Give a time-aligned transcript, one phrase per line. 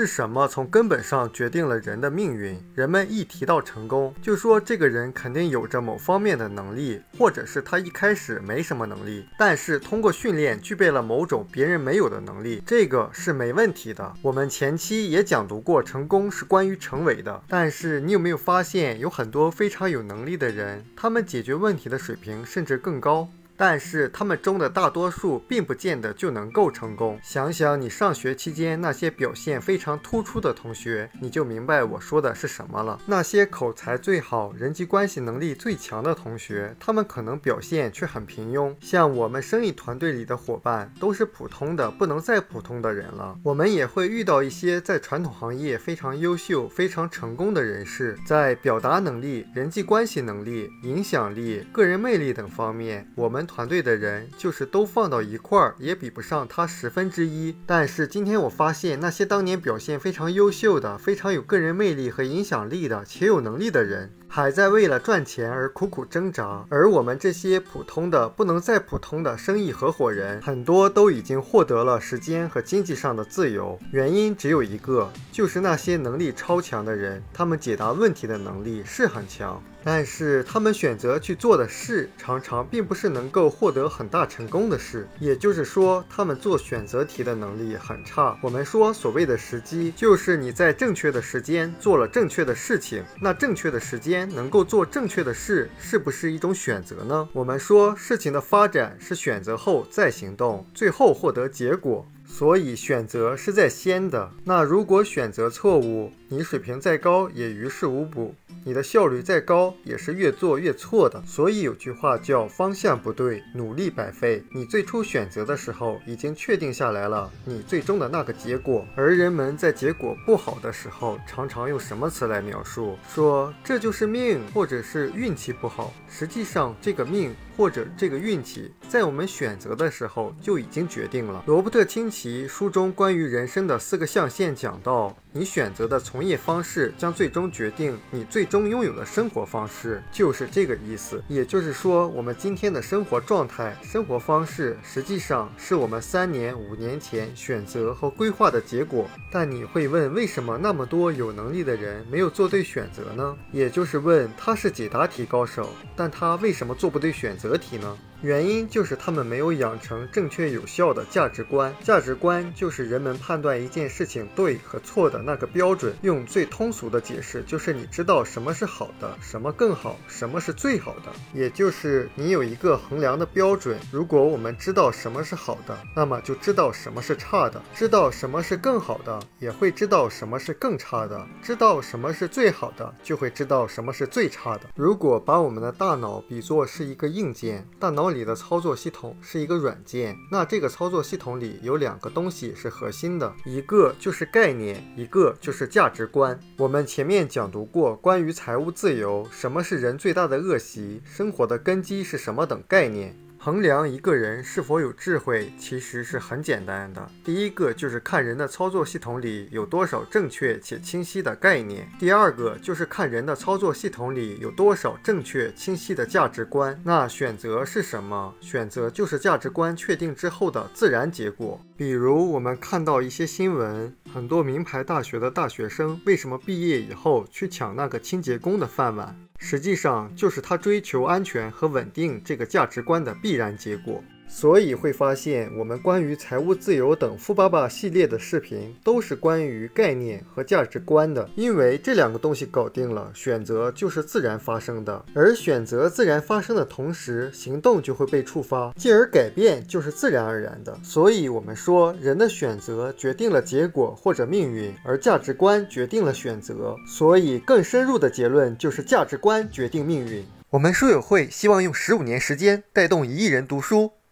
[0.00, 2.58] 是什么从根本上决定了人的命运？
[2.74, 14.14] 人们一提到成功，就说这个人肯定有着某方面的能力，或者是他一开始没什么能力，但是通过训练具备了某种别人没有的能力，这个是没问题的。
[14.22, 17.42] 我们前期也讲读过，成功是关于成为的。
[17.46, 23.28] 但是你有没有发现，有很多非常有能力的人，他们解决问题的水平甚至更高？
[23.60, 27.20] 但是他们中的大多数并不见得就能够成功。
[27.22, 32.98] 想想你上学期间那些表现非常突出的同学，你就明白我说的是什么了。
[33.04, 38.74] 那些口才最好、人际关系能力最强的同学，他们可能表现却很平庸。
[38.80, 43.38] 像我们生意团队里的伙伴，都是普通的不能再普通的人了。
[43.42, 53.46] 我们也会遇到一些在传统行业非常优秀、非常成功的人士，在表达能力、人际关系能力、影响力、个人魅力等方面，我们。
[53.50, 57.56] 团队的人就是都放到一块儿，也比不上他十分之一。
[57.66, 64.12] 但是今天我发现，那些当年表现非常优秀的、非常有个人魅力和影响力的且有能力的人。
[64.32, 73.76] 还在为了赚钱而苦苦挣扎，而我们这些普通的不能再普通的生意合伙人，很多都已经获得了时间和经济上的自由。
[73.90, 85.08] 原因只有一个，就是那些能力超强的人，他们解答问题的能力是很强，但是他们选择去做的事，常常并不是能够获得很大成功的事。
[85.18, 88.38] 也就是说，他们做选择题的能力很差。
[88.40, 94.19] 我们说所谓的时机，就是你在正确的时间做了正确的事情，那正确的时间。
[94.28, 97.28] 能够做正确的事，是不是一种选择呢？
[97.32, 104.30] 我们说事情的发展是选择后再行动，最后获得结果，所以选择是在先的。
[104.44, 108.32] 那如果选择错误，你水平再高也于事无补。
[108.64, 111.20] 你的效率再高，也是越做越错的。
[111.26, 114.40] 所以有句话叫“方向不对，努力白费”。
[114.54, 118.86] 你最初选择的时候，已经确定下来了你最终的那个结果。
[118.94, 122.96] 而人们在结果不好的时候，常常用什么词来描述？
[123.12, 125.92] 说这就是命，或者是运气不好。
[126.08, 127.34] 实际上，这个命。
[127.56, 131.44] 或者这个运气，在我们选择的时候就已经决定了。
[131.46, 141.22] 罗伯特清崎书中关于人生的四个象限讲到，你选择的从业方式将最终决定你最终拥有的生活方式，就是这个意思。
[141.28, 149.06] 也就是说，我们今天的生活状态、生活方式，实际上是我们三年、五年前选择和规划的结果。
[149.30, 153.36] 但你会问，为什么那么多有能力的人没有做对选择呢？
[153.52, 157.50] 也就是问，他是解答题高手，但他为什么做不对选择？
[157.60, 157.98] 题呢？
[158.22, 161.74] 原因就是他们没有养成正确有效的价值观。
[161.82, 165.94] 价值观就是人们判断一件事情对和错的那个标准。
[166.02, 173.78] 用最通俗的解释，就是你知道什么是好的，什么更好，什么是最好的，也就是你有一个衡量的标准。
[173.90, 184.64] 如果我们知道什么是好的，那么就知道什么是差的；知道什么是更好的，也会知道什么是更差的；知道什么是最好的，就会知道什么是最差的。
[184.74, 188.09] 如果把我们的大脑比作是一个硬件，大脑。
[188.14, 196.38] 里的操作系统是一个软件，那这个操作系统里有两个东西是核心的，一个就是概念，一个就是价值观。
[196.56, 203.16] 我们前面讲读过关于财务自由，什么是人最大的恶习，生活的根基是什么等概念。
[203.42, 207.10] 衡量一个人是否有智慧，其实是很简单的。
[207.24, 216.78] 第一个就是看人的操作系统里有多少正确且清晰的概念；第二个就是看人的操作系统里有多少正确清晰的价值观。
[216.84, 218.34] 那选择是什么？
[218.42, 221.58] 选择就是价值观确定之后的自然结果。
[221.78, 229.16] 比如我们看到一些新闻，很多名牌大学的大学生为什么毕业以后去抢那个清洁工的饭碗？
[229.40, 234.04] 实际上就是他追求安全和稳定这个价值观的必然结果。
[234.32, 241.28] 所以会发现，我们关于财务自由等富爸爸系列的视频都是关于概念和价值观的。
[241.34, 245.04] 因为这两个东西搞定了，选择就是自然发生的。
[245.12, 250.78] 而选择自然发生的同时，行动就会被触发，进而改变就是自然而然的。
[250.82, 256.76] 所以，我们说人的选择决定了结果或者命运，而价值观决定了选择。
[256.86, 260.24] 所以，更深入的结论就是价值观决定命运。
[260.50, 263.92] 我们书友会希望用十五年时间带动一亿人读书。